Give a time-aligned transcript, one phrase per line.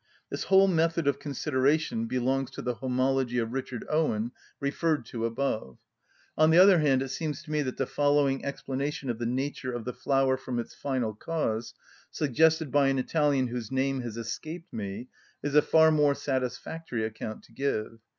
[0.31, 5.77] This whole method of consideration belongs to the Homology of Richard Owen referred to above.
[6.35, 9.71] On the other hand, it seems to me that the following explanation of the nature
[9.71, 11.75] of the flower from its final cause,
[12.09, 15.07] suggested by an Italian whose name has escaped me,
[15.43, 17.99] is a far more satisfactory account to give.